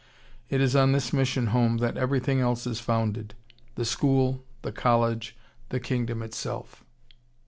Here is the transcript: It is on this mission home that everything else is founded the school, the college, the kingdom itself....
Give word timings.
It 0.49 0.61
is 0.61 0.75
on 0.75 0.93
this 0.93 1.13
mission 1.13 1.45
home 1.53 1.77
that 1.77 1.95
everything 1.95 2.39
else 2.39 2.65
is 2.65 2.79
founded 2.79 3.35
the 3.75 3.85
school, 3.85 4.43
the 4.63 4.71
college, 4.71 5.37
the 5.69 5.79
kingdom 5.79 6.23
itself.... 6.23 6.83